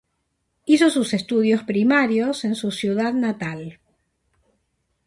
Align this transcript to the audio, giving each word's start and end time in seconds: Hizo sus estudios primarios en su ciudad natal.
Hizo 0.65 0.89
sus 0.89 1.13
estudios 1.13 1.61
primarios 1.61 2.43
en 2.43 2.55
su 2.55 2.71
ciudad 2.71 3.13
natal. 3.13 3.77